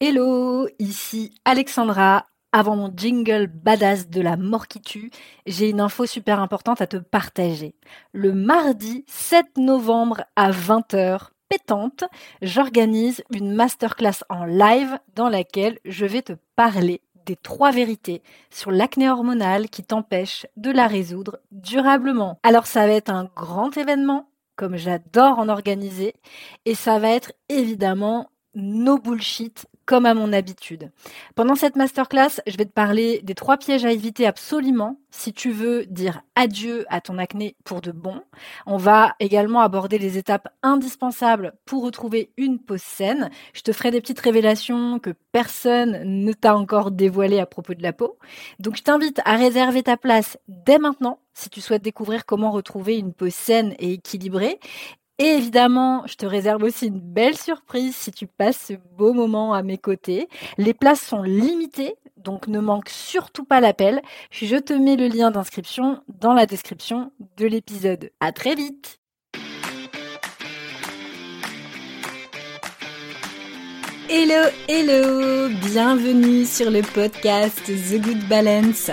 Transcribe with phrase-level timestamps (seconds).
[0.00, 2.24] Hello, ici Alexandra.
[2.52, 5.10] Avant mon jingle badass de la mort qui tue,
[5.44, 7.74] j'ai une info super importante à te partager.
[8.12, 12.04] Le mardi 7 novembre à 20h, pétante,
[12.42, 18.70] j'organise une masterclass en live dans laquelle je vais te parler des trois vérités sur
[18.70, 22.38] l'acné hormonale qui t'empêche de la résoudre durablement.
[22.44, 26.14] Alors ça va être un grand événement, comme j'adore en organiser,
[26.66, 30.90] et ça va être évidemment no bullshit comme à mon habitude.
[31.34, 35.50] Pendant cette masterclass, je vais te parler des trois pièges à éviter absolument si tu
[35.50, 38.20] veux dire adieu à ton acné pour de bon.
[38.66, 43.30] On va également aborder les étapes indispensables pour retrouver une peau saine.
[43.54, 47.82] Je te ferai des petites révélations que personne ne t'a encore dévoilées à propos de
[47.82, 48.18] la peau.
[48.58, 52.98] Donc je t'invite à réserver ta place dès maintenant si tu souhaites découvrir comment retrouver
[52.98, 54.58] une peau saine et équilibrée.
[55.20, 59.52] Et évidemment, je te réserve aussi une belle surprise si tu passes ce beau moment
[59.52, 60.28] à mes côtés.
[60.58, 64.00] Les places sont limitées, donc ne manque surtout pas l'appel.
[64.30, 68.10] Je te mets le lien d'inscription dans la description de l'épisode.
[68.20, 69.00] À très vite!
[74.08, 75.48] Hello, hello!
[75.66, 78.92] Bienvenue sur le podcast The Good Balance.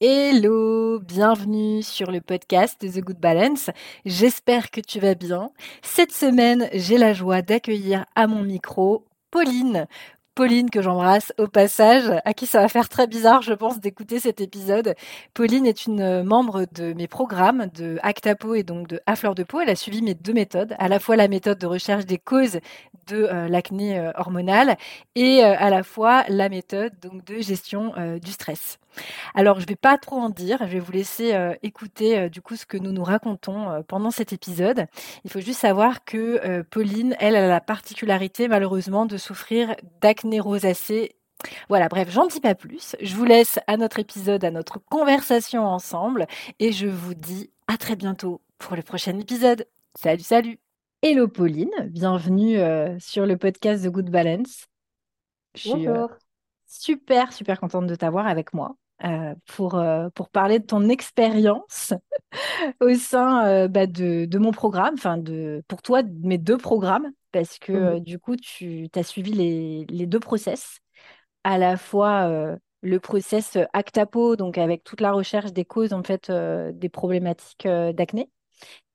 [0.00, 3.68] Hello, bienvenue sur le podcast The Good Balance.
[4.04, 5.50] J'espère que tu vas bien.
[5.82, 9.88] Cette semaine, j'ai la joie d'accueillir à mon micro Pauline.
[10.36, 14.20] Pauline que j'embrasse au passage, à qui ça va faire très bizarre, je pense, d'écouter
[14.20, 14.94] cet épisode.
[15.34, 19.42] Pauline est une membre de mes programmes de Actapo et donc de À Fleur de
[19.42, 19.58] Peau.
[19.58, 22.60] Elle a suivi mes deux méthodes, à la fois la méthode de recherche des causes
[23.08, 24.76] de euh, l'acné euh, hormonale
[25.14, 28.78] et euh, à la fois la méthode donc de gestion du stress.
[29.34, 30.58] Alors, je ne vais pas trop en dire.
[30.60, 33.82] Je vais vous laisser euh, écouter euh, du coup ce que nous nous racontons euh,
[33.82, 34.86] pendant cet épisode.
[35.24, 41.14] Il faut juste savoir que Pauline, elle, a la particularité malheureusement de souffrir d'acné rosacée
[41.68, 42.96] voilà, bref, j'en dis pas plus.
[43.00, 46.26] Je vous laisse à notre épisode, à notre conversation ensemble
[46.58, 49.64] et je vous dis à très bientôt pour le prochain épisode.
[49.94, 50.58] Salut, salut.
[51.00, 52.58] Hello Pauline, bienvenue
[52.98, 54.66] sur le podcast The Good Balance.
[55.54, 55.86] Je suis
[56.66, 58.76] super, super contente de t'avoir avec moi.
[59.04, 61.92] Euh, pour, euh, pour parler de ton expérience
[62.80, 66.56] au sein euh, bah, de, de, mon programme, enfin de, pour toi, de mes deux
[66.58, 68.00] programmes, parce que mmh.
[68.00, 70.80] du coup, tu as suivi les, les, deux process,
[71.44, 76.28] à la fois le process Actapo, donc avec toute la recherche des causes en fait
[76.30, 78.28] des problématiques d'acné,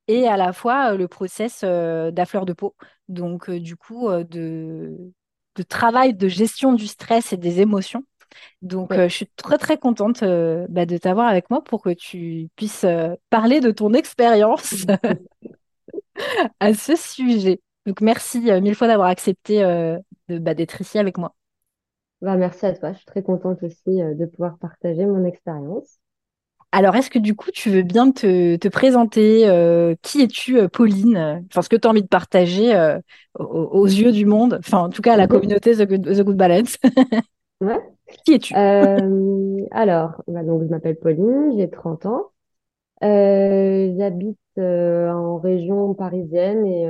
[0.10, 2.76] et à la fois le process d'affleur de peau,
[3.08, 4.98] donc du coup de,
[5.56, 8.04] de travail de gestion du stress et des émotions
[8.64, 11.90] donc, euh, je suis très, très contente euh, bah, de t'avoir avec moi pour que
[11.90, 14.86] tu puisses euh, parler de ton expérience
[16.60, 17.60] à ce sujet.
[17.86, 19.62] Donc, merci mille fois d'avoir accepté
[20.30, 21.36] bah, d'être ici avec moi.
[22.22, 22.94] Bah, merci à toi.
[22.94, 26.00] Je suis très contente aussi de pouvoir partager mon expérience.
[26.72, 29.42] Alors, est-ce que du coup, tu veux bien te, te présenter
[30.02, 31.44] Qui es-tu, Pauline?
[31.52, 32.98] Enfin, ce que tu as envie de partager
[33.38, 36.38] aux, yeux du monde, enfin, en tout cas, à la communauté The Good, The Good
[36.38, 36.78] Balance.
[37.62, 37.93] ouais.
[38.26, 38.56] Qui es-tu?
[38.56, 42.32] Euh, Alors, bah, donc, je m'appelle Pauline, j'ai 30 ans.
[43.04, 46.86] Euh, j'habite euh, en région parisienne et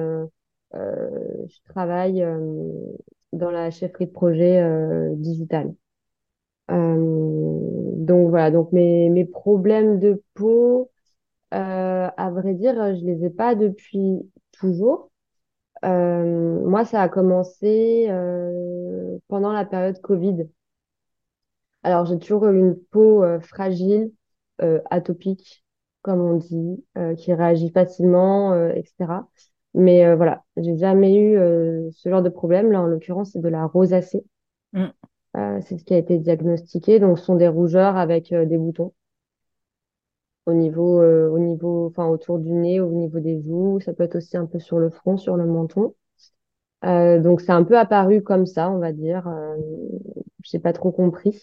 [0.73, 2.25] je travaille
[3.33, 4.63] dans la chefferie de projet
[5.15, 5.73] digital.
[6.69, 10.91] donc voilà, donc mes, mes problèmes de peau,
[11.51, 15.11] à vrai dire, je les ai pas depuis toujours.
[15.83, 18.07] moi, ça a commencé
[19.27, 20.47] pendant la période Covid.
[21.83, 24.11] Alors, j'ai toujours eu une peau euh, fragile,
[24.61, 25.63] euh, atopique,
[26.01, 29.27] comme on dit, euh, qui réagit facilement, etc.
[29.73, 31.35] Mais voilà, j'ai jamais eu
[31.91, 32.71] ce genre de problème.
[32.71, 34.23] Là, en l'occurrence, c'est de la rosacée.
[34.73, 34.87] Mm.
[35.61, 36.99] c'est ce qui a été diagnostiqué.
[36.99, 38.93] Donc, ce sont des rougeurs avec des boutons
[40.45, 43.79] au niveau, au niveau, enfin, autour du nez, au niveau des joues.
[43.79, 45.95] Ça peut être aussi un peu sur le front, sur le menton.
[46.83, 49.27] donc, c'est un peu apparu comme ça, on va dire.
[49.27, 49.57] Euh,
[50.43, 51.41] j'ai pas trop compris.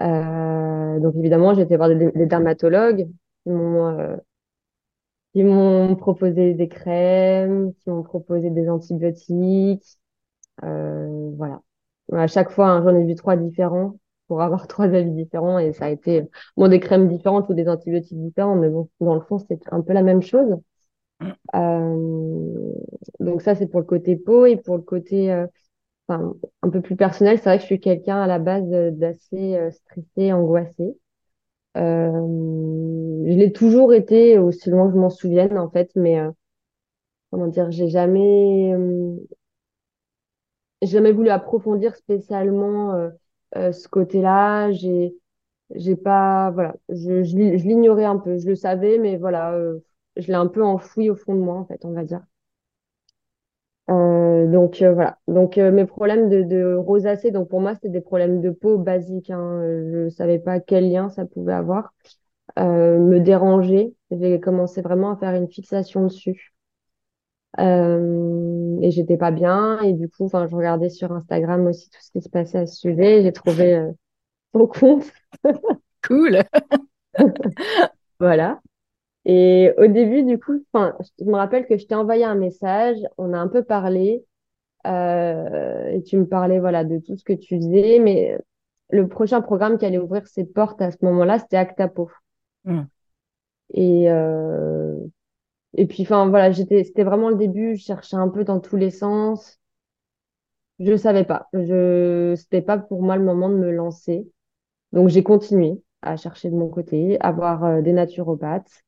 [0.00, 3.08] Euh, donc évidemment, j'ai été voir des, dermatologues
[3.44, 4.16] qui m'ont euh,
[5.32, 9.98] qui m'ont proposé des crèmes, qui m'ont proposé des antibiotiques.
[10.64, 11.62] Euh, voilà.
[12.12, 13.96] À chaque fois, hein, j'en ai vu trois différents.
[14.28, 16.24] pour avoir trois avis différents et ça a été
[16.56, 19.82] bon des crèmes différentes ou des antibiotiques différents, mais bon, dans le fond, c'est un
[19.82, 20.58] peu la même chose.
[21.54, 22.72] Euh,
[23.20, 25.46] donc ça, c'est pour le côté peau et pour le côté euh,
[26.08, 29.56] enfin, un peu plus personnel, c'est vrai que je suis quelqu'un à la base d'assez
[29.56, 30.98] euh, stressé, angoissé.
[31.76, 32.10] Euh,
[33.26, 36.30] je l'ai toujours été, aussi loin que je m'en souvienne en fait, mais euh,
[37.30, 38.74] comment dire, j'ai jamais,
[40.82, 43.10] jamais voulu approfondir spécialement
[43.54, 44.72] ce côté-là.
[44.72, 45.14] J'ai,
[45.74, 48.38] j'ai pas, voilà, je, je, l'ignorais un peu.
[48.38, 49.56] Je le savais, mais voilà,
[50.16, 52.22] je l'ai un peu enfoui au fond de moi en fait, on va dire.
[53.90, 55.18] Euh, donc euh, voilà.
[55.28, 58.78] Donc euh, mes problèmes de, de, rosacée, donc pour moi c'était des problèmes de peau
[58.78, 59.30] basiques.
[59.30, 59.62] Hein.
[59.92, 61.94] Je savais pas quel lien ça pouvait avoir.
[62.56, 63.94] me déranger.
[64.10, 66.54] J'ai commencé vraiment à faire une fixation dessus.
[67.58, 69.80] et j'étais pas bien.
[69.82, 72.66] Et du coup, enfin, je regardais sur Instagram aussi tout ce qui se passait à
[72.66, 73.22] ce sujet.
[73.22, 73.82] J'ai trouvé
[74.52, 75.04] ton compte.
[76.06, 76.42] cool.
[78.20, 78.60] voilà.
[79.28, 82.96] Et au début, du coup, enfin, je me rappelle que je t'ai envoyé un message,
[83.18, 84.24] on a un peu parlé,
[84.86, 88.38] euh, et tu me parlais, voilà, de tout ce que tu faisais, mais
[88.88, 92.10] le prochain programme qui allait ouvrir ses portes à ce moment-là, c'était Actapo.
[92.64, 92.84] Hmm.
[93.74, 94.98] Et euh,
[95.74, 98.76] et puis, enfin, voilà, j'étais, c'était vraiment le début, je cherchais un peu dans tous
[98.76, 99.60] les sens.
[100.78, 104.26] Je savais pas, je, c'était pas pour moi le moment de me lancer.
[104.92, 108.84] Donc, j'ai continué à chercher de mon côté, à voir euh, des naturopathes.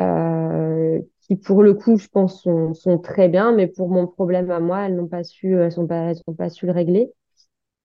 [0.00, 4.50] Euh, qui pour le coup, je pense, sont, sont, très bien, mais pour mon problème
[4.50, 7.12] à moi, elles n'ont pas su, elles sont pas, elles sont pas su le régler.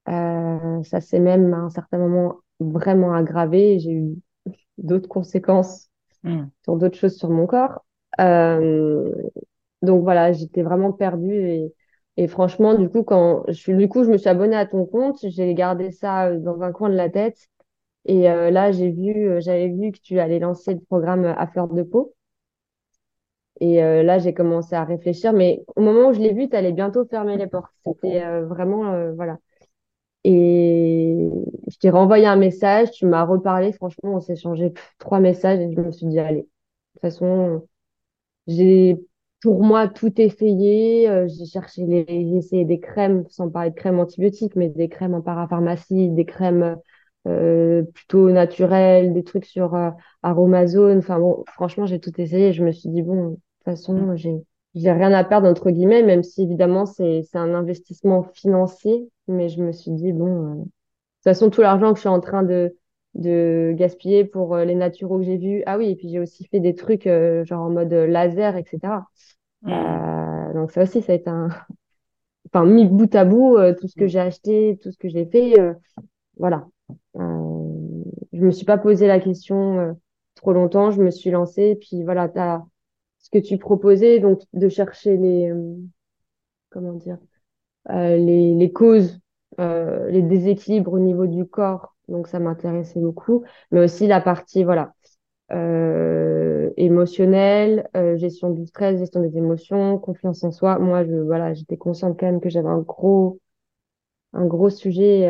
[0.10, 3.80] Euh, ça s'est même à un certain moment vraiment aggravé.
[3.80, 4.16] J'ai eu
[4.78, 5.90] d'autres conséquences
[6.24, 6.46] hmm.
[6.64, 7.86] sur d'autres choses sur mon corps.
[8.20, 9.14] Euh,
[9.82, 11.74] donc voilà, j'étais vraiment perdue et,
[12.18, 14.86] et franchement, du coup, quand je suis, du coup, je me suis abonnée à ton
[14.86, 17.50] compte, j'ai gardé ça dans un coin de la tête
[18.06, 21.48] et euh, là, j'ai vu, euh, j'avais vu que tu allais lancer le programme à
[21.48, 22.14] fleur de peau.
[23.62, 25.34] Et euh, là, j'ai commencé à réfléchir.
[25.34, 27.72] Mais au moment où je l'ai vu, tu allais bientôt fermer les portes.
[27.86, 29.38] C'était vraiment, voilà.
[30.26, 31.30] Et
[31.70, 33.74] je t'ai renvoyé un message, tu m'as reparlé.
[33.74, 36.48] Franchement, on s'est changé trois messages et je me suis dit, allez, de
[36.96, 37.68] toute façon,
[38.48, 38.98] j'ai
[39.42, 41.10] pour moi tout essayé.
[41.28, 45.16] j'ai cherché les, j'ai essayé des crèmes, sans parler de crèmes antibiotiques, mais des crèmes
[45.16, 46.78] en parapharmacie, des crèmes
[47.28, 49.90] euh, plutôt naturel, des trucs sur euh,
[50.24, 51.00] Aromazone.
[51.00, 52.54] Enfin bon, franchement, j'ai tout essayé.
[52.54, 54.16] Je me suis dit bon, de toute façon, mm.
[54.18, 54.36] j'ai
[54.76, 59.10] j'ai rien à perdre entre guillemets, même si évidemment c'est c'est un investissement financier.
[59.28, 62.10] Mais je me suis dit bon, euh, de toute façon, tout l'argent que je suis
[62.10, 62.76] en train de
[63.16, 65.64] de gaspiller pour les naturaux que j'ai vus.
[65.66, 67.10] Ah oui, et puis j'ai aussi fait des trucs
[67.44, 69.04] genre en mode laser, etc.
[69.64, 70.54] Mm.
[70.54, 71.50] donc ça aussi, ça a été un
[72.48, 74.08] enfin mis bout à bout tout ce que mm.
[74.08, 75.56] j'ai acheté, tout ce que j'ai fait.
[76.38, 76.79] voilà, euh,
[77.20, 79.94] je me suis pas posé la question euh,
[80.36, 81.78] trop longtemps, je me suis lancée.
[81.80, 82.66] Puis voilà, as
[83.20, 85.76] ce que tu proposais, donc de chercher les, euh,
[86.70, 87.18] comment dire,
[87.90, 89.20] les, les causes,
[89.58, 91.96] les déséquilibres au niveau du corps.
[92.08, 94.94] Donc ça m'intéressait beaucoup, mais aussi la partie voilà
[95.52, 100.80] euh, émotionnelle, gestion du stress, gestion des émotions, confiance en soi.
[100.80, 103.40] Moi, je voilà, j'étais consciente quand même que j'avais un gros
[104.34, 105.30] un gros sujet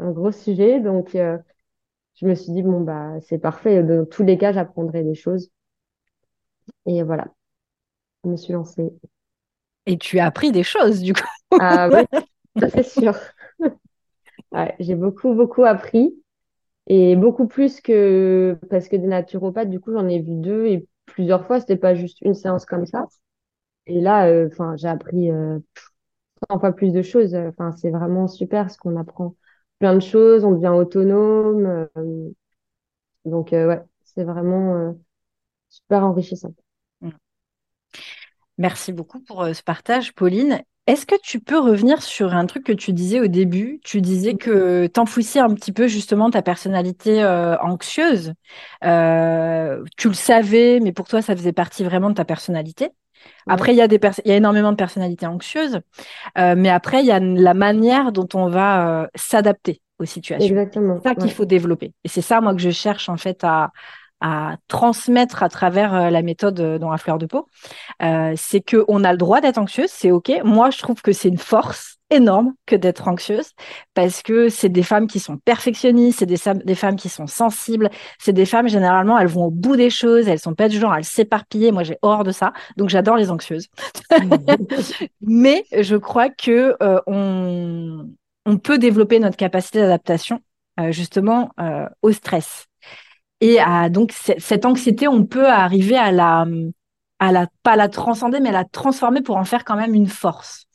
[0.00, 0.80] un gros sujet.
[0.80, 1.38] Donc, euh,
[2.14, 3.82] je me suis dit, bon, bah, c'est parfait.
[3.82, 5.50] Dans tous les cas, j'apprendrai des choses.
[6.86, 7.26] Et voilà,
[8.24, 8.92] je me suis lancée.
[9.86, 11.22] Et tu as appris des choses, du coup.
[11.58, 12.20] Ah oui,
[12.70, 13.14] c'est sûr.
[14.78, 16.14] j'ai beaucoup, beaucoup appris.
[16.86, 20.88] Et beaucoup plus que, parce que des naturopathes, du coup, j'en ai vu deux et
[21.06, 23.06] plusieurs fois, c'était pas juste une séance comme ça.
[23.86, 25.58] Et là, euh, enfin, j'ai appris euh,
[26.50, 27.34] 100 fois plus de choses.
[27.34, 29.34] Enfin, c'est vraiment super ce qu'on apprend
[29.80, 31.88] plein de choses, on devient autonome.
[31.96, 32.30] Euh,
[33.24, 34.92] donc, euh, ouais, c'est vraiment euh,
[35.68, 36.54] super enrichissant.
[37.00, 37.10] Mm.
[38.58, 40.62] Merci beaucoup pour ce partage, Pauline.
[40.86, 43.80] Est-ce que tu peux revenir sur un truc que tu disais au début?
[43.84, 47.24] Tu disais que t'enfouissais un petit peu justement ta personnalité
[47.62, 48.32] anxieuse.
[48.82, 52.90] tu le savais, mais pour toi, ça faisait partie vraiment de ta personnalité?
[53.46, 55.80] Après, il y, a des il y a énormément de personnalités anxieuses,
[56.38, 60.48] euh, mais après, il y a la manière dont on va euh, s'adapter aux situations.
[60.48, 60.98] Exactement.
[61.02, 61.92] C'est ça qu'il faut développer.
[62.04, 63.72] Et c'est ça, moi, que je cherche en fait à,
[64.20, 67.48] à transmettre à travers euh, la méthode euh, dans la fleur de peau,
[68.02, 70.30] euh, c'est que on a le droit d'être anxieuse, c'est ok.
[70.44, 73.52] Moi, je trouve que c'est une force énorme que d'être anxieuse
[73.94, 77.88] parce que c'est des femmes qui sont perfectionnistes, c'est des, des, femmes qui sont sensibles,
[78.18, 80.92] c'est des femmes généralement elles vont au bout des choses, elles sont pas du genre
[80.92, 81.70] à s'éparpiller.
[81.70, 83.68] Moi, j'ai horreur de ça, donc j'adore les anxieuses.
[85.20, 88.08] Mais je crois que on
[88.46, 90.40] on peut développer notre capacité d'adaptation
[90.90, 91.50] justement
[92.02, 92.69] au stress.
[93.40, 96.46] Et à, donc cette anxiété, on peut arriver à la,
[97.18, 100.06] à la, pas la transcender, mais à la transformer pour en faire quand même une
[100.06, 100.66] force.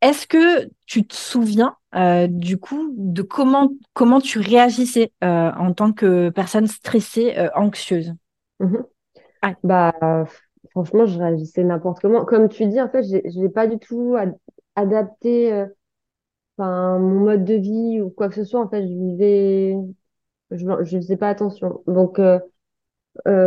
[0.00, 5.72] Est-ce que tu te souviens euh, du coup de comment comment tu réagissais euh, en
[5.72, 8.14] tant que personne stressée, euh, anxieuse?
[8.60, 8.84] Mhm.
[9.64, 9.92] Bah
[10.70, 12.24] franchement, je réagissais n'importe comment.
[12.24, 14.16] Comme tu dis, en fait, je n'ai pas du tout
[14.76, 15.66] adapté
[16.58, 18.60] enfin mon mode de vie ou quoi que ce soit.
[18.60, 19.76] En fait, je vivais,
[20.50, 21.82] je ne faisais pas attention.
[21.86, 22.20] Donc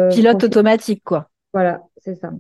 [0.10, 1.30] pilote automatique, quoi.
[1.54, 2.32] Voilà, c'est ça.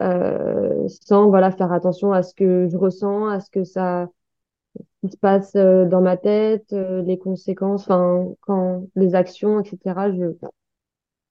[0.00, 4.08] Euh, sans voilà faire attention à ce que je ressens, à ce que ça
[5.02, 10.12] qui se passe euh, dans ma tête, euh, les conséquences, enfin quand les actions, etc.
[10.12, 10.32] Je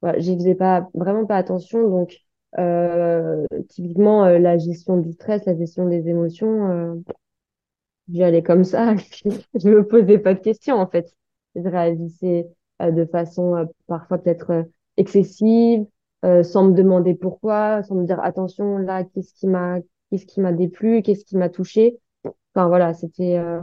[0.01, 1.87] voilà, j'y faisais pas vraiment pas attention.
[1.89, 2.17] Donc
[2.59, 7.03] euh, typiquement la gestion du stress, la gestion des émotions,
[8.09, 8.95] j'y allais comme ça.
[9.55, 11.13] je me posais pas de questions en fait.
[11.55, 12.47] Je réagissais
[12.79, 14.65] de façon parfois peut-être
[14.97, 15.85] excessive
[16.23, 19.79] euh, sans me demander pourquoi, sans me dire attention là, qu'est-ce qui m'a,
[20.09, 21.99] qu'est-ce qui m'a déplu, qu'est-ce qui m'a touché.
[22.53, 23.59] Enfin voilà, c'était euh,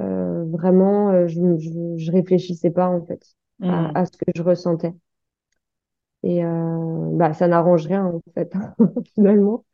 [0.00, 3.22] euh, vraiment, je, je, je, réfléchissais pas en fait
[3.62, 3.92] à, mmh.
[3.94, 4.92] à, ce que je ressentais.
[6.22, 8.52] Et bah ça n'arrange rien en fait
[9.14, 9.64] finalement.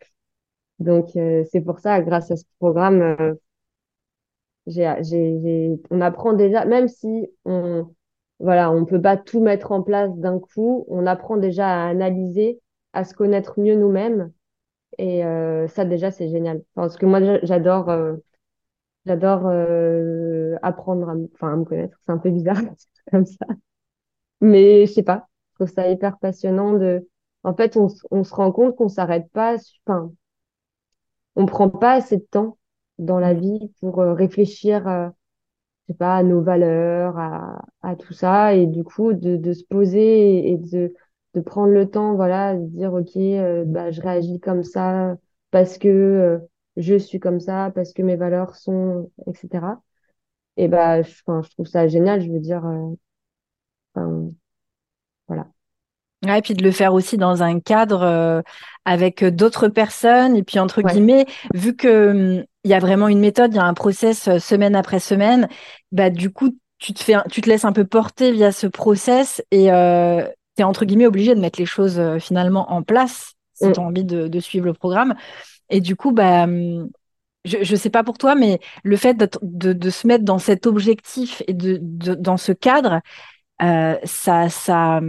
[0.79, 3.17] Donc c'est pour ça, grâce à ce programme,
[5.91, 7.89] on apprend déjà, même si on
[8.41, 10.85] voilà, on peut pas tout mettre en place d'un coup.
[10.89, 12.61] On apprend déjà à analyser,
[12.93, 14.33] à se connaître mieux nous-mêmes.
[14.99, 16.63] Et euh, ça, déjà, c'est génial.
[16.75, 18.17] Parce que moi, j'adore, euh,
[19.07, 21.99] j'adore euh, apprendre à, enfin, à me connaître.
[22.07, 22.59] C'est un peu bizarre
[23.13, 23.47] comme ça,
[24.41, 25.29] mais je sais pas.
[25.53, 27.09] Je trouve ça hyper passionnant de.
[27.45, 29.57] En fait, on, on se rend compte qu'on s'arrête pas.
[29.87, 30.13] Enfin,
[31.37, 32.57] on prend pas assez de temps
[32.99, 35.13] dans la vie pour réfléchir
[35.89, 39.53] je sais pas, à nos valeurs, à, à tout ça, et du coup de, de
[39.53, 40.95] se poser et, de,
[41.35, 45.17] de prendre le temps, voilà, de dire ok, euh, bah je réagis comme ça
[45.51, 46.39] parce que euh,
[46.77, 49.83] je suis comme ça, parce que mes valeurs sont, etc.
[50.57, 52.65] Et bah, je, je trouve ça génial, je veux dire,
[53.97, 54.29] euh,
[55.29, 55.49] voilà.
[56.25, 58.43] Ouais, et puis de le faire aussi dans un cadre
[58.85, 63.21] avec d'autres personnes et puis entre guillemets, vu que hum, il y a vraiment une
[63.21, 65.49] méthode, il y a un process euh, semaine après semaine,
[65.91, 69.43] bah du coup tu te fais, tu te laisses un peu porter via ce process
[69.51, 70.25] et euh,
[70.57, 73.73] tu es entre guillemets obligé de mettre les choses euh, finalement en place si mm.
[73.73, 75.15] tu as envie de, de, suivre le programme.
[75.71, 76.47] Et du coup, bah,
[77.45, 80.39] je ne sais pas pour toi, mais le fait de, de, de, se mettre dans
[80.39, 83.01] cet objectif et de, dans ce cadre,
[83.63, 85.01] euh, ça, ça,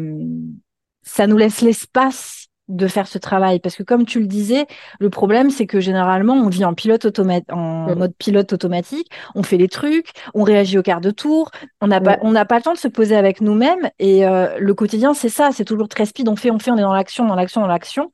[1.01, 3.59] ça nous laisse l'espace de faire ce travail.
[3.59, 4.65] Parce que comme tu le disais
[4.99, 7.05] le problème c'est que généralement on vit en pilote
[7.51, 9.09] en mode pilote automatique.
[9.35, 11.51] On fait les trucs on réagit au quart de tour.
[11.81, 13.89] On n'a pas on n'a pas le temps de se poser avec nous-mêmes.
[13.99, 16.29] Et euh, le quotidien c'est ça c'est toujours très speed.
[16.29, 18.11] On fait on fait on est dans l'action dans l'action dans l'action.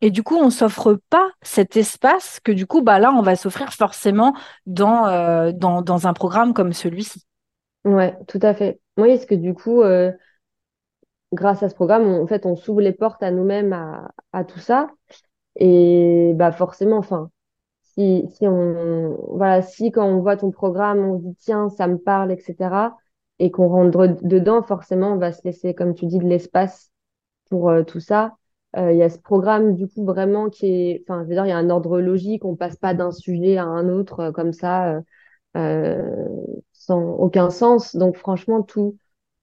[0.00, 3.34] Et du coup on s'offre pas cet espace que du coup bah là on va
[3.36, 4.34] s'offrir forcément
[4.66, 7.24] dans, euh, dans dans un programme comme celui-ci.
[7.84, 8.80] Ouais tout à fait.
[8.96, 10.12] Oui parce que du coup euh
[11.32, 14.44] grâce à ce programme, on, en fait, on s'ouvre les portes à nous-mêmes à, à,
[14.44, 14.88] tout ça.
[15.56, 17.30] Et bah forcément, enfin,
[17.82, 21.98] si, si on, voilà, si quand on voit ton programme, on dit tiens, ça me
[21.98, 22.96] parle, etc.
[23.38, 26.90] Et qu'on rentre dedans, forcément, on va se laisser, comme tu dis, de l'espace
[27.50, 28.36] pour euh, tout ça.
[28.76, 31.46] Euh, il y a ce programme du coup vraiment qui est, enfin, je veux dire,
[31.46, 32.44] il y a un ordre logique.
[32.44, 35.00] On passe pas d'un sujet à un autre euh, comme ça,
[36.72, 37.96] sans aucun sens.
[37.96, 38.96] Donc franchement, tout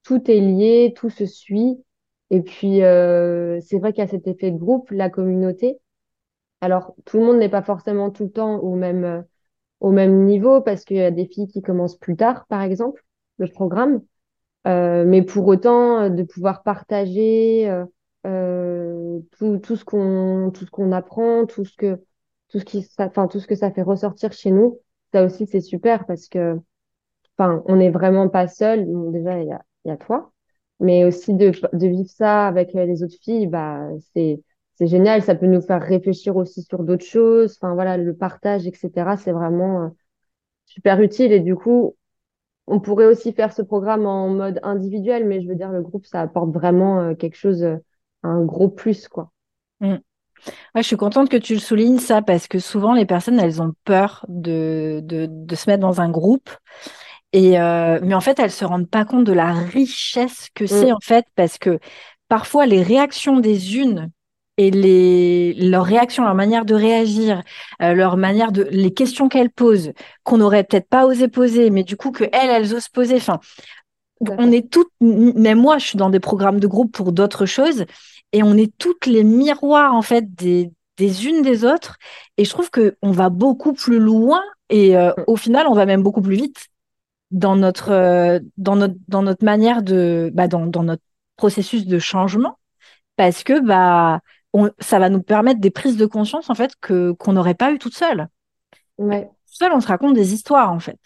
[0.06, 1.82] tout est lié, tout se suit.
[2.30, 5.80] Et puis, euh, c'est vrai qu'il y a cet effet de groupe, la communauté.
[6.60, 9.22] Alors, tout le monde n'est pas forcément tout le temps au même, euh,
[9.80, 13.04] au même niveau parce qu'il y a des filles qui commencent plus tard, par exemple,
[13.38, 14.00] le programme.
[14.68, 17.68] Euh, mais pour autant, de pouvoir partager
[18.24, 22.00] tout, tout ce qu'on tout ce qu'on apprend, tout ce que
[22.48, 24.80] tout ce qui enfin tout ce que ça fait ressortir chez nous,
[25.12, 26.58] ça aussi c'est super parce que
[27.38, 28.86] enfin on n'est vraiment pas seul.
[29.12, 29.38] déjà
[29.86, 30.32] et à toi.
[30.80, 34.42] Mais aussi de, vivre ça avec euh, les autres filles, bah, c'est,
[34.74, 35.22] c'est génial.
[35.22, 37.56] Ça peut nous faire réfléchir aussi sur d'autres choses.
[37.60, 39.16] Enfin, voilà, le partage, etc.
[39.16, 39.88] C'est vraiment euh,
[40.66, 41.32] super utile.
[41.32, 41.96] Et du coup,
[42.66, 46.04] on pourrait aussi faire ce programme en mode individuel, mais je veux dire, le groupe,
[46.04, 47.66] ça apporte vraiment euh, quelque chose,
[48.22, 49.30] un gros plus, quoi.
[49.80, 53.62] Ouais, je suis contente que tu le soulignes ça parce que souvent les personnes elles
[53.62, 56.50] ont peur de, de se mettre dans un groupe
[57.36, 60.68] et euh, mais en fait, elles se rendent pas compte de la richesse que mm.
[60.68, 61.78] c'est en fait, parce que
[62.28, 64.10] parfois les réactions des unes
[64.56, 67.42] et les, leur réaction, leur manière de réagir,
[67.82, 69.92] euh, leur manière de, les questions qu'elles posent,
[70.24, 73.16] qu'on n'aurait peut-être pas osé poser, mais du coup que elles, elles osent poser.
[73.16, 73.38] Enfin,
[74.22, 77.84] on est toutes, même moi, je suis dans des programmes de groupe pour d'autres choses,
[78.32, 81.98] et on est toutes les miroirs en fait des, des unes des autres.
[82.38, 84.40] Et je trouve que on va beaucoup plus loin,
[84.70, 85.24] et euh, mm.
[85.26, 86.70] au final, on va même beaucoup plus vite
[87.30, 91.02] dans notre, euh, dans notre, dans notre manière de, bah, dans, dans notre
[91.36, 92.58] processus de changement,
[93.16, 94.20] parce que bah
[94.78, 97.78] ça va nous permettre des prises de conscience en fait que qu'on n'aurait pas eu
[97.78, 98.28] toute seule.
[98.98, 99.28] Ouais.
[99.44, 100.98] Seule, on se raconte des histoires en fait.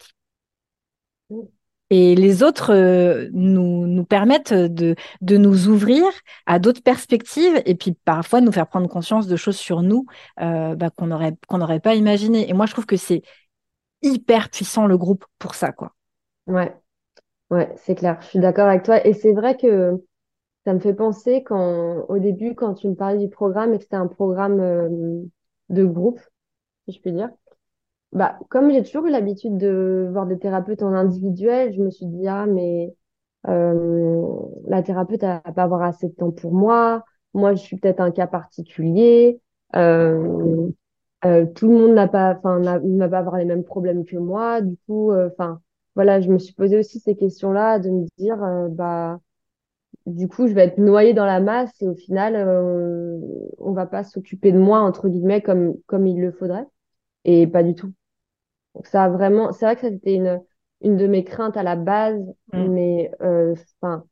[1.29, 1.41] Mm.
[1.93, 6.05] Et les autres euh, nous, nous permettent de, de nous ouvrir
[6.45, 10.05] à d'autres perspectives et puis parfois nous faire prendre conscience de choses sur nous
[10.39, 12.49] euh, bah, qu'on n'aurait qu'on n'aurait pas imaginé.
[12.49, 13.23] Et moi, je trouve que c'est
[14.01, 15.93] hyper puissant le groupe pour ça, quoi.
[16.51, 16.75] Ouais,
[17.51, 18.19] ouais, c'est clair.
[18.21, 19.05] Je suis d'accord avec toi.
[19.07, 19.93] Et c'est vrai que
[20.65, 23.83] ça me fait penser quand, au début, quand tu me parlais du programme et que
[23.85, 25.23] c'était un programme euh,
[25.69, 26.19] de groupe,
[26.87, 27.29] si je puis dire,
[28.13, 32.07] bah, comme j'ai toujours eu l'habitude de voir des thérapeutes en individuel, je me suis
[32.07, 32.95] dit, ah, mais
[33.47, 34.23] euh,
[34.67, 37.05] la thérapeute, va pas avoir assez de temps pour moi.
[37.35, 39.41] Moi, je suis peut-être un cas particulier.
[41.23, 44.17] Euh, tout le monde n'a pas, enfin, ne va pas avoir les mêmes problèmes que
[44.17, 44.61] moi.
[44.61, 45.61] Du coup, enfin,
[45.95, 49.19] voilà, je me suis posé aussi ces questions-là, de me dire, euh, bah,
[50.05, 53.19] du coup, je vais être noyée dans la masse et au final, euh,
[53.59, 56.65] on va pas s'occuper de moi, entre guillemets, comme, comme il le faudrait.
[57.25, 57.93] Et pas du tout.
[58.75, 60.41] Donc, ça a vraiment, c'est vrai que ça c'était une,
[60.81, 62.21] une de mes craintes à la base,
[62.53, 62.67] mm.
[62.69, 64.05] mais, euh, enfin,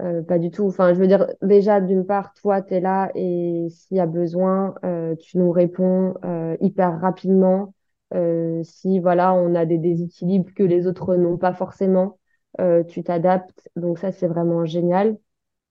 [0.00, 0.66] euh, pas du tout.
[0.66, 4.06] Enfin, je veux dire, déjà, d'une part, toi, tu es là et s'il y a
[4.06, 7.74] besoin, euh, tu nous réponds euh, hyper rapidement.
[8.14, 12.18] Euh, si, voilà, on a des déséquilibres que les autres n'ont pas forcément,
[12.60, 13.68] euh, tu t'adaptes.
[13.76, 15.18] Donc ça, c'est vraiment génial.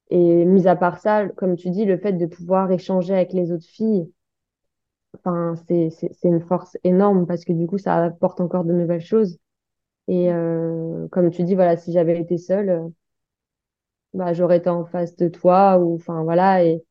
[0.09, 3.51] Et mis à part ça, comme tu dis, le fait de pouvoir échanger avec les
[3.51, 4.11] autres filles,
[5.15, 5.89] enfin, c'est,
[6.23, 9.39] une force énorme parce que du coup, ça apporte encore de nouvelles choses.
[10.07, 12.91] Et euh, comme tu dis, voilà, si j'avais été seule,
[14.13, 16.83] bah, j'aurais été en face de toi ou, enfin, voilà, et,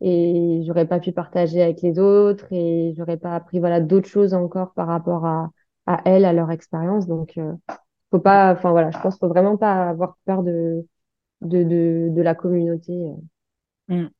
[0.00, 4.34] et j'aurais pas pu partager avec les autres et j'aurais pas appris, voilà, d'autres choses
[4.34, 5.50] encore par rapport à,
[5.86, 7.06] à elles, à leur expérience.
[7.06, 7.52] Donc, euh,
[8.10, 10.86] faut pas, enfin voilà, je pense faut vraiment pas avoir peur de,
[11.42, 12.94] de, de, de la communauté.
[13.88, 14.10] Mm.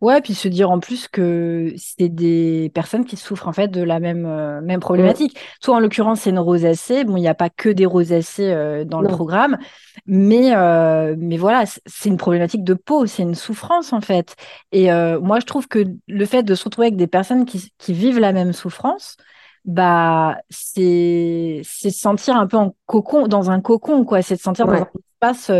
[0.00, 3.82] Ouais, puis se dire en plus que c'est des personnes qui souffrent en fait de
[3.82, 5.38] la même, euh, même problématique.
[5.60, 7.04] Toi, en l'occurrence, c'est une rosacée.
[7.04, 9.58] Bon, il n'y a pas que des rosacées euh, dans le programme,
[10.06, 14.36] mais, euh, mais voilà, c'est une problématique de peau, c'est une souffrance en fait.
[14.72, 17.92] Et moi, je trouve que le fait de se retrouver avec des personnes qui, qui
[17.92, 19.16] vivent la même souffrance,
[19.64, 24.40] bah c'est c'est se sentir un peu en cocon dans un cocon quoi c'est de
[24.40, 25.50] sentir dans un espace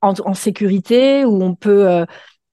[0.00, 2.06] en, en, sécurité où on peut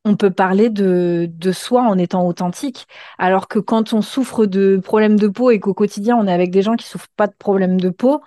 [0.05, 4.79] on peut parler de de soi en étant authentique alors que quand on souffre de
[4.83, 7.35] problèmes de peau et qu'au quotidien on est avec des gens qui souffrent pas de
[7.37, 8.21] problèmes de peau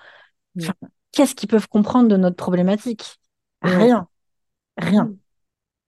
[1.12, 3.18] qu'est-ce qu'ils peuvent comprendre de notre problématique?
[3.62, 4.06] Rien
[4.78, 5.16] rien mm.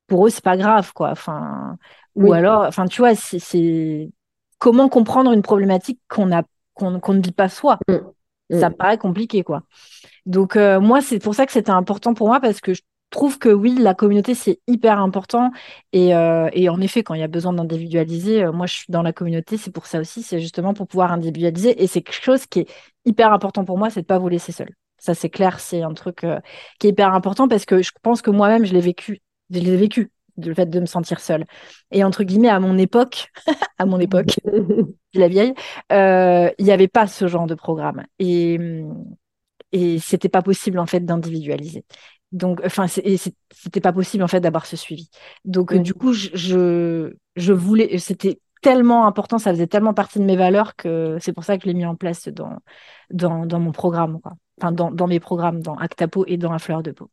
[0.07, 1.77] pour eux c'est pas grave quoi enfin
[2.15, 4.11] ou alors enfin tu vois c'est
[4.59, 6.43] comment comprendre une problématique qu'on a
[6.75, 7.79] qu'on ne vit pas soi?
[7.89, 7.95] Mm.
[8.51, 8.61] Mm.
[8.61, 9.63] Ça me paraît compliqué, quoi.
[10.27, 12.83] Donc, euh, moi, c'est pour ça que c'était important pour moi parce que je
[13.15, 15.51] trouve que oui, la communauté, c'est hyper important.
[15.93, 18.87] Et, euh, et, en effet, quand il y a besoin d'individualiser, euh, moi, je suis
[18.91, 21.83] dans la communauté, c'est pour ça aussi, c'est justement pour pouvoir individualiser.
[21.83, 22.69] Et c'est quelque chose qui est
[23.05, 24.71] hyper important pour moi, c'est de pas vous laisser seul.
[24.99, 26.27] Ça, c'est clair, c'est un truc
[26.79, 29.21] qui est hyper important parce que je pense que moi-même, je l'ai vécu.
[29.51, 31.45] Je l'ai vécu le fait de me sentir seule.
[31.91, 33.31] Et entre guillemets, à mon époque,
[33.79, 34.41] à mon époque,
[35.15, 35.55] la vieille,
[35.93, 38.05] euh, il n'y avait pas ce genre de programme.
[38.19, 38.59] Et,
[39.73, 41.85] et c'était pas possible, en fait, d'individualiser.
[42.35, 45.09] Donc, enfin, c'était pas possible, en fait, d'avoir ce suivi.
[45.45, 50.37] Donc, du coup, je, je voulais, c'était tellement important, ça faisait tellement partie de mes
[50.37, 52.59] valeurs que c'est pour ça que je l'ai mis en place dans,
[53.11, 54.33] dans, dans mon programme, quoi.
[54.61, 57.11] Enfin, dans, dans mes programmes, dans Actapo et dans La Fleur de Peau.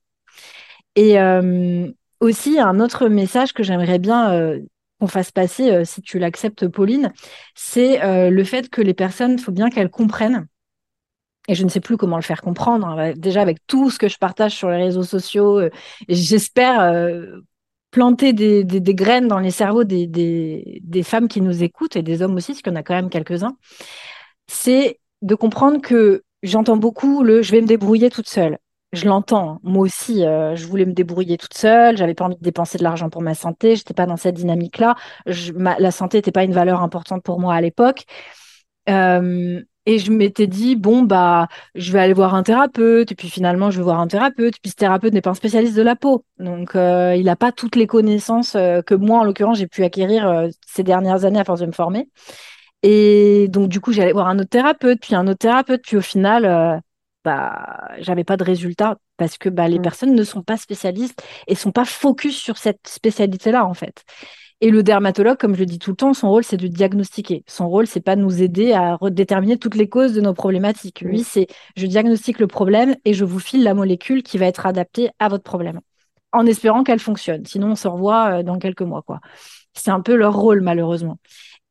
[0.95, 1.87] Et, euh,
[2.19, 4.59] aussi, un autre message que j'aimerais bien euh,
[4.99, 7.13] qu'on fasse passer, euh, si tu l'acceptes, Pauline,
[7.55, 10.47] c'est le fait que les personnes, il faut bien qu'elles comprennent.
[11.51, 12.87] Et je ne sais plus comment le faire comprendre.
[12.87, 15.61] Hein, déjà, avec tout ce que je partage sur les réseaux sociaux,
[16.07, 16.93] j'espère
[17.91, 22.53] planter des, graines dans les cerveaux des, femmes qui nous écoutent et des hommes aussi,
[22.53, 23.57] parce qu'il y en a quand même quelques-uns.
[24.47, 28.57] C'est de comprendre que j'entends beaucoup le je vais me débrouiller toute seule
[28.93, 29.59] je l'entends.
[29.63, 31.97] Moi aussi, euh, je voulais me débrouiller toute seule.
[31.97, 33.75] J'avais pas envie de dépenser de l'argent pour ma santé.
[33.75, 34.95] J'étais pas dans cette dynamique-là.
[35.25, 38.03] la santé n'était pas une valeur importante pour moi à l'époque.
[38.89, 43.11] Euh, Et je m'étais dit, bon, bah, je vais aller voir un thérapeute.
[43.11, 44.55] Et puis finalement, je vais voir un thérapeute.
[44.61, 46.23] Puis ce thérapeute n'est pas un spécialiste de la peau.
[46.39, 49.83] Donc, euh, il n'a pas toutes les connaissances euh, que moi, en l'occurrence, j'ai pu
[49.83, 52.09] acquérir euh, ces dernières années à force de me former.
[52.83, 55.81] Et donc, du coup, j'allais voir un autre thérapeute, puis un autre thérapeute.
[55.83, 56.81] Puis au final,
[57.23, 59.81] bah, j'avais pas de résultat parce que bah, les Mm.
[59.81, 64.03] personnes ne sont pas spécialistes et sont pas focus sur cette spécialité-là, en fait.
[64.63, 67.43] Et le dermatologue, comme je le dis tout le temps, son rôle, c'est de diagnostiquer.
[67.47, 71.01] Son rôle, c'est pas de nous aider à déterminer toutes les causes de nos problématiques.
[71.01, 74.67] Lui, c'est je diagnostique le problème et je vous file la molécule qui va être
[74.67, 75.81] adaptée à votre problème,
[76.31, 77.43] en espérant qu'elle fonctionne.
[77.45, 79.19] Sinon, on se revoit euh, dans quelques mois, quoi.
[79.73, 81.17] C'est un peu leur rôle, malheureusement.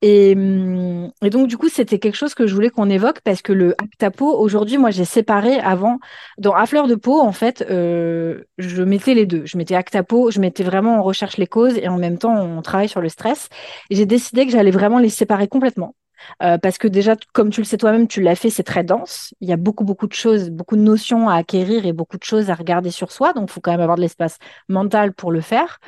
[0.02, 3.42] Et, hum, et donc, du coup, c'était quelque chose que je voulais qu'on évoque parce
[3.42, 5.98] que le Actapo, aujourd'hui, moi, j'ai séparé avant.
[6.38, 9.44] Dans À fleur de peau, en fait, euh, je mettais les deux.
[9.44, 12.62] Je mettais Actapo, je mettais vraiment, on recherche les causes et en même temps, on
[12.62, 13.48] travaille sur le stress.
[13.90, 15.94] J'ai décidé que j'allais vraiment les séparer complètement.
[16.42, 19.34] Euh, parce que déjà, comme tu le sais toi-même, tu l'as fait, c'est très dense.
[19.40, 22.24] Il y a beaucoup, beaucoup de choses, beaucoup de notions à acquérir et beaucoup de
[22.24, 23.32] choses à regarder sur soi.
[23.32, 25.78] Donc, il faut quand même avoir de l'espace mental pour le faire.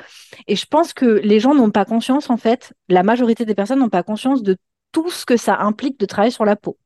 [0.47, 3.79] Et je pense que les gens n'ont pas conscience, en fait, la majorité des personnes
[3.79, 4.57] n'ont pas conscience de
[4.92, 6.79] tout ce que ça implique de travailler sur la peau.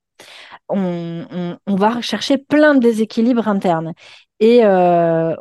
[0.69, 3.93] On, va chercher plein de déséquilibres internes.
[4.41, 5.35] Et, euh,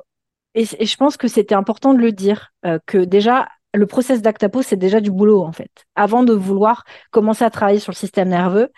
[0.53, 4.61] et je pense que c'était important de le dire, euh, que déjà, le process d'Actapo,
[4.61, 5.71] c'est déjà du boulot, en fait.
[5.95, 8.69] Avant de vouloir commencer à travailler sur le système nerveux,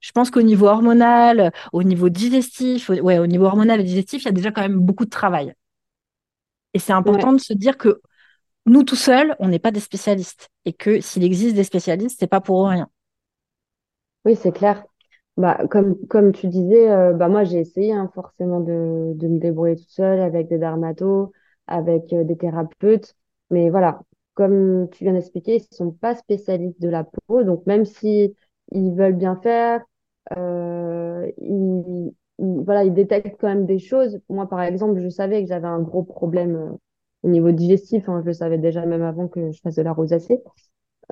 [0.00, 4.26] je pense qu'au niveau hormonal, au niveau digestif, ouais, au niveau hormonal et digestif, il
[4.26, 5.54] y a déjà quand même beaucoup de travail.
[6.74, 7.34] Et c'est important Ouais.
[7.34, 8.00] de se dire que
[8.66, 10.50] nous, tout seuls, on n'est pas des spécialistes.
[10.64, 12.88] Et que s'il existe des spécialistes, c'est pas pour rien.
[14.24, 14.84] Oui, c'est clair.
[15.36, 19.38] Bah, comme, comme tu disais, euh, bah, moi, j'ai essayé hein, forcément de, de me
[19.38, 21.30] débrouiller toute seule avec des dermatos,
[21.66, 23.16] avec euh, des thérapeutes.
[23.50, 24.00] Mais voilà,
[24.34, 27.42] comme tu viens d'expliquer, ils ne sont pas spécialistes de la peau.
[27.44, 28.34] Donc, même si
[28.72, 29.82] ils veulent bien faire,
[30.36, 34.20] euh, ils, ils- voilà, ils détectent quand même des choses.
[34.28, 36.70] Moi, par exemple, je savais que j'avais un gros problème euh,
[37.22, 38.08] au niveau digestif.
[38.08, 38.20] hein.
[38.22, 40.42] je le savais déjà même avant que je fasse de la rosacée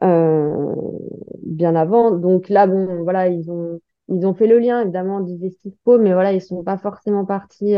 [0.03, 0.75] euh,
[1.43, 2.11] bien avant.
[2.13, 6.13] Donc là, bon, voilà, ils ont, ils ont fait le lien, évidemment, digestif peau, mais
[6.13, 7.75] voilà, ils sont pas forcément partis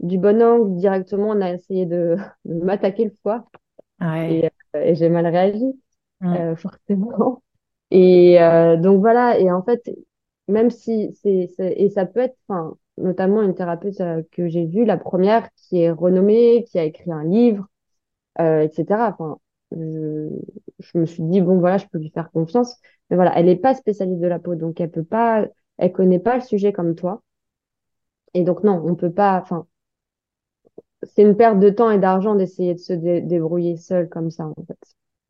[0.00, 0.76] du bon angle.
[0.76, 3.46] Directement, on a essayé de m'attaquer le foie
[4.00, 4.40] Ouais.
[4.42, 5.64] et, euh, et j'ai mal réagi,
[6.20, 6.36] Mm.
[6.36, 7.42] euh, forcément.
[7.90, 9.82] Et euh, donc voilà, et en fait,
[10.48, 13.98] même si c'est, c'est- et ça peut être, enfin, notamment une thérapeute
[14.32, 17.66] que j'ai vue, la première, qui est renommée, qui a écrit un livre,
[18.40, 19.10] euh, etc.
[19.12, 19.38] Enfin,
[19.72, 20.28] je,
[20.80, 22.76] je me suis dit, bon, voilà, je peux lui faire confiance.
[23.10, 25.46] Mais voilà, elle n'est pas spécialiste de la peau, donc elle peut pas,
[25.78, 27.22] elle connaît pas le sujet comme toi.
[28.34, 29.66] Et donc, non, on peut pas, enfin,
[31.14, 34.44] c'est une perte de temps et d'argent d'essayer de se dé- débrouiller seul comme ça,
[34.46, 34.78] en fait.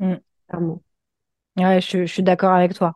[0.00, 0.16] Mm.
[0.48, 0.82] Clairement.
[1.56, 2.92] Ouais, je, je suis d'accord avec toi.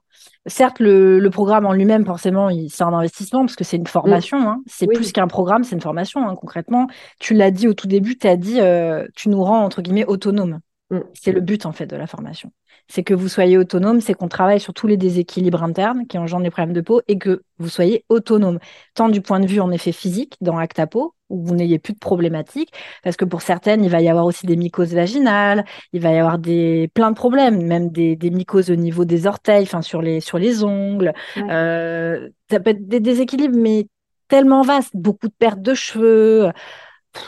[0.46, 3.86] Certes, le, le programme en lui-même, forcément, c'est un investissement parce que c'est une Mm.
[3.86, 4.38] formation.
[4.50, 4.62] hein.
[4.66, 6.86] C'est plus qu'un programme, c'est une formation, hein, concrètement.
[7.18, 10.04] Tu l'as dit au tout début, tu as dit, euh, tu nous rends, entre guillemets,
[10.04, 10.60] autonomes.
[10.90, 11.00] Mm.
[11.14, 12.52] C'est le but, en fait, de la formation.
[12.88, 16.42] C'est que vous soyez autonome, c'est qu'on travaille sur tous les déséquilibres internes qui engendrent
[16.42, 18.58] les problèmes de peau et que vous soyez autonome.
[18.94, 21.98] Tant du point de vue, en effet, physique, dans Actapo, où vous n'ayez plus de
[21.98, 22.72] problématiques,
[23.04, 26.18] parce que pour certaines, il va y avoir aussi des mycoses vaginales, il va y
[26.18, 30.02] avoir des, plein de problèmes, même des, des mycoses au niveau des orteils, enfin, sur
[30.02, 31.12] les, sur les ongles.
[31.36, 31.42] Ouais.
[31.50, 33.86] Euh, ça peut être des déséquilibres, mais
[34.26, 36.50] tellement vastes, beaucoup de pertes de cheveux,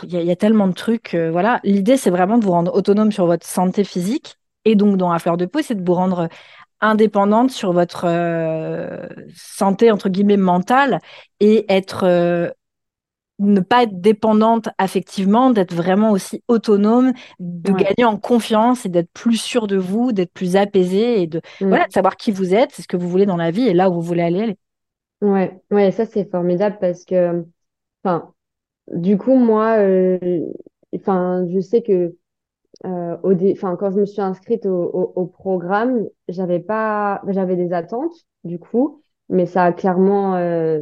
[0.05, 1.15] il y, a- il y a tellement de trucs.
[1.15, 1.61] euh, voilà.
[1.65, 4.37] L'idée, c'est vraiment de vous rendre autonome sur votre santé physique.
[4.65, 6.29] Et donc, dans la fleur de peau, c'est de vous rendre
[6.81, 11.01] indépendante sur votre euh, santé, entre guillemets, mentale
[11.41, 12.51] et être, euh,
[13.39, 17.85] ne pas être dépendante affectivement, d'être vraiment aussi autonome, de Ouais.
[17.85, 21.41] gagner en confiance et d'être plus sûr de vous, d'être plus apaisé et de,
[21.71, 21.89] voilà, Mm.
[21.89, 23.91] de savoir qui vous êtes, c'est ce que vous voulez dans la vie et là
[23.91, 24.41] où vous voulez aller.
[24.43, 24.57] aller.
[25.21, 25.61] Ouais.
[25.71, 27.45] Ouais, ça, c'est formidable parce que,
[28.05, 28.32] enfin,
[28.89, 30.41] du coup, moi, euh,
[30.95, 32.17] enfin, je sais que
[32.85, 38.15] euh, au enfin, quand je me suis inscrite au, programme, j'avais pas, j'avais des attentes,
[38.45, 40.81] du coup, mais ça a clairement, euh,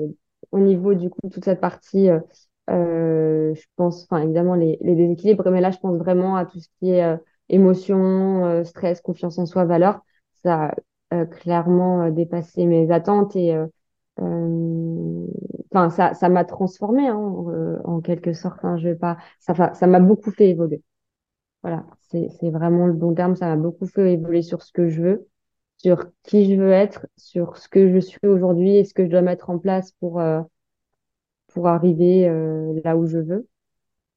[0.52, 2.08] au niveau, du coup, toute cette partie,
[2.68, 6.90] je pense, enfin, évidemment, les, déséquilibres, mais là, je pense vraiment à tout ce qui
[6.90, 7.16] est euh,
[7.48, 10.00] émotion, stress, confiance en soi, valeur.
[10.42, 10.74] Ça
[11.10, 13.54] a clairement dépassé mes attentes et,
[14.18, 17.18] enfin, ça, ça m'a transformée, hein,
[17.48, 20.82] euh, en quelque sorte, hein, je vais pas, ça, ça m'a beaucoup fait évoluer.
[21.62, 23.36] Voilà, c'est, c'est vraiment le bon terme.
[23.36, 25.28] Ça m'a beaucoup fait évoluer sur ce que je veux,
[25.78, 29.10] sur qui je veux être, sur ce que je suis aujourd'hui et ce que je
[29.10, 30.42] dois mettre en place pour, euh,
[31.48, 33.48] pour arriver euh, là où je veux.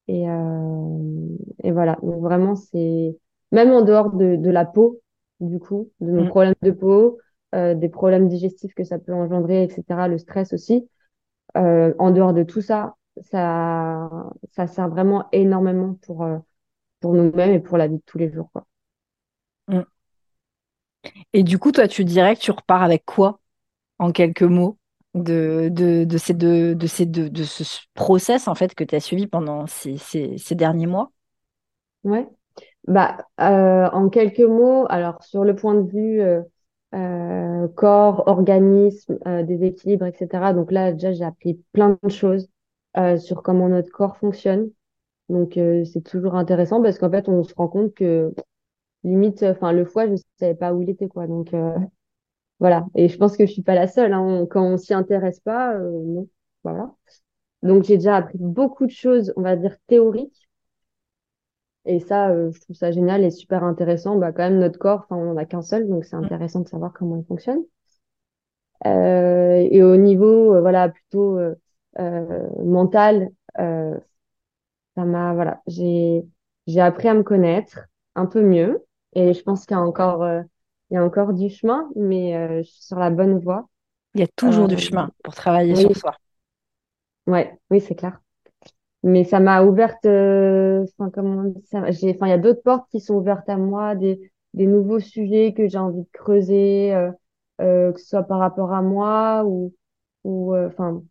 [0.08, 1.28] Et, euh,
[1.64, 3.18] et voilà, donc vraiment, c'est
[3.52, 5.00] même en dehors de, de la peau,
[5.40, 6.26] du coup, de nos Mm.
[6.26, 7.18] problèmes de peau,
[7.54, 10.88] des problèmes digestifs que ça peut engendrer, etc., le stress aussi.
[11.54, 14.10] en dehors de tout ça, ça,
[14.52, 16.26] ça sert vraiment énormément pour,
[17.00, 18.50] pour nous-mêmes et pour la vie de tous les jours.
[18.52, 18.66] Quoi.
[19.68, 19.82] Mm.
[21.32, 23.40] Et du coup, toi, tu dirais que tu repars avec quoi,
[23.98, 24.78] en quelques mots,
[25.14, 27.62] de, de, de, ces deux, de, ces deux, de ce
[27.94, 31.12] process en fait, que tu as suivi pendant ces, ces, ces derniers mois?
[32.02, 32.28] Ouais.
[32.86, 36.42] Bah, euh, en quelques mots, alors sur le point de vue euh,
[36.94, 40.54] euh, corps, organisme, déséquilibre, etc.
[40.54, 42.48] Donc là, déjà, j'ai appris plein de choses
[43.18, 44.70] sur comment notre corps fonctionne.
[45.28, 48.32] Donc c'est toujours intéressant parce qu'en fait, on se rend compte que
[49.04, 51.26] limite, enfin le foie, je savais pas où il était quoi.
[51.26, 51.52] Donc
[52.60, 52.86] voilà.
[52.94, 54.12] Et je pense que je suis pas la seule.
[54.12, 54.46] Hein.
[54.50, 56.28] quand on s'y intéresse pas, non.
[56.64, 56.94] Voilà.
[57.62, 60.48] Donc j'ai déjà appris beaucoup de choses, on va dire théoriques
[61.86, 64.16] et ça, euh, je trouve ça génial et super intéressant.
[64.16, 66.24] Bah, quand même, notre corps, on n'en a qu'un seul, donc c'est mm.
[66.24, 67.62] intéressant de savoir comment il fonctionne.
[68.86, 71.38] Euh, et au niveau, euh, voilà, plutôt
[72.64, 76.24] mental, ça m'a, voilà, j'ai,
[76.66, 78.84] j'ai appris à me connaître un peu mieux.
[79.14, 80.26] Et je pense qu'il y a encore,
[80.90, 83.68] il y a encore du chemin, mais je suis sur la bonne voie.
[84.14, 86.16] Il y a toujours du chemin pour travailler sur soi.
[87.26, 88.18] Ouais, oui, c'est clair
[89.04, 91.44] mais ça m'a ouverte euh, comment
[91.90, 95.00] j'ai enfin il y a d'autres portes qui sont ouvertes à moi des des nouveaux
[95.00, 97.12] sujets que j'ai envie de creuser euh,
[97.60, 99.74] euh, que ce soit par rapport à moi ou
[100.24, 101.02] ou enfin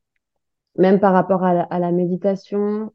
[0.77, 2.91] même par rapport à la, à la méditation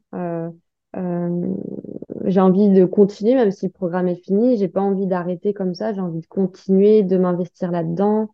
[2.25, 5.73] j'ai envie de continuer même si le programme est fini j'ai pas envie d'arrêter comme
[5.75, 8.29] ça j'ai envie de continuer de m'investir là-dedans.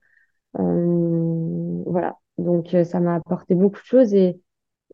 [1.85, 2.17] Voilà.
[2.37, 4.39] Donc ça m'a apporté beaucoup de choses et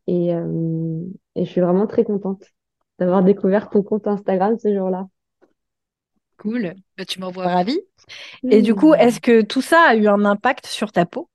[0.08, 1.00] et, euh,
[1.34, 2.44] et je suis vraiment très contente
[2.98, 5.06] d'avoir découvert ton compte Instagram ce jour-là.
[6.38, 7.80] Cool, bah, tu m'envoies ravie.
[8.50, 11.28] Et du coup, est-ce que tout ça a eu un impact sur ta peau?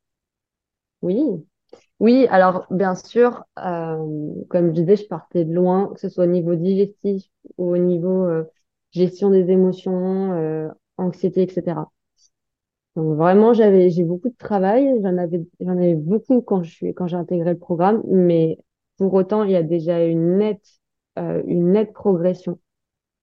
[1.01, 1.21] Oui,
[1.99, 2.27] oui.
[2.29, 6.27] Alors bien sûr, euh, comme je disais, je partais de loin, que ce soit au
[6.27, 7.25] niveau digestif
[7.57, 8.43] ou au niveau euh,
[8.91, 11.91] gestion des émotions, euh, anxiété, etc.
[12.95, 14.99] Donc vraiment, j'avais, j'ai beaucoup de travail.
[15.03, 18.57] J'en avais, j'en avais beaucoup quand je suis, quand j'ai intégré le programme, mais
[18.97, 20.67] pour autant, il y a déjà une nette,
[21.19, 22.59] euh, une nette progression.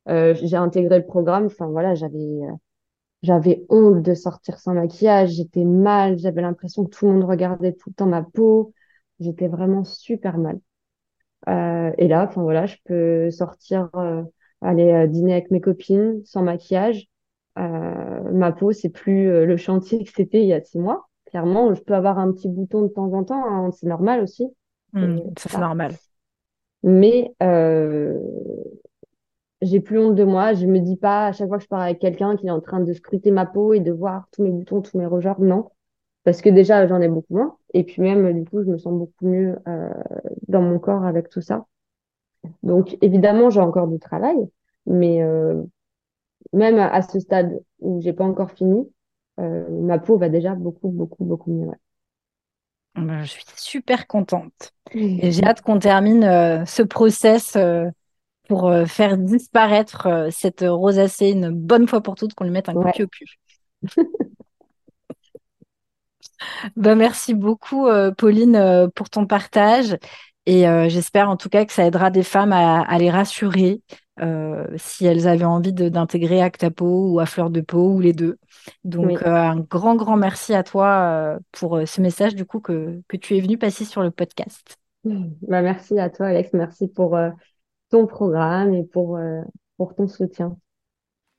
[0.09, 1.47] Euh, j'ai intégré le programme.
[1.47, 2.53] Enfin voilà, j'avais, euh,
[3.23, 5.31] j'avais honte de sortir sans maquillage.
[5.33, 6.19] J'étais mal.
[6.19, 8.75] J'avais l'impression que tout le monde regardait tout le temps ma peau.
[9.21, 10.61] J'étais vraiment super mal.
[11.99, 13.91] Et là, enfin voilà, je peux sortir,
[14.63, 17.09] aller dîner avec mes copines sans maquillage
[17.57, 21.09] ma peau, c'est plus le chantier que c'était il y a six mois.
[21.27, 24.45] Clairement, je peux avoir un petit bouton de temps en temps, hein, c'est normal aussi.
[24.95, 25.95] Mmh, c'est normal.
[26.83, 28.19] Mais euh,
[29.63, 30.55] j'ai plus honte de moi.
[30.55, 32.61] Je me dis pas à chaque fois que je parle avec quelqu'un qui est en
[32.61, 35.41] train de scruter ma peau et de voir tous mes boutons, tous mes rougeurs.
[35.41, 35.71] Non,
[36.25, 37.57] parce que déjà j'en ai beaucoup moins.
[37.73, 39.91] Et puis même du coup, je me sens beaucoup mieux euh,
[40.49, 41.67] dans mon corps avec tout ça.
[42.63, 44.37] Donc évidemment, j'ai encore du travail,
[44.87, 45.63] mais euh,
[46.53, 48.89] même à, ce stade où j'ai pas encore fini,
[49.41, 51.71] euh, ma peau va déjà beaucoup, beaucoup, beaucoup mieux.
[52.97, 54.73] Je suis super contente.
[54.93, 57.87] Et j'ai hâte qu'on termine euh, ce process euh,
[58.49, 62.85] pour faire disparaître cette rosacée une bonne fois pour toutes, qu'on lui mette un coup
[62.85, 63.39] de cul.
[66.77, 69.97] ben, merci beaucoup, Pauline, pour ton partage.
[70.45, 73.81] Et j'espère en tout cas que ça aidera des femmes à, à les rassurer,
[74.21, 78.39] euh, si elles avaient envie d'intégrer Actapo ou à Fleur de Peau ou les deux.
[78.85, 83.01] Donc euh, un grand, grand merci à toi euh, pour ce message du coup que,
[83.09, 84.79] que tu es venu passer sur le podcast.
[85.05, 87.19] Bah, merci à toi Alex, merci pour
[87.91, 89.19] ton programme et pour,
[89.77, 90.57] pour ton soutien.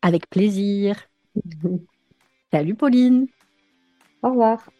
[0.01, 0.97] Avec plaisir.
[2.51, 3.27] Salut Pauline.
[4.21, 4.74] Au revoir.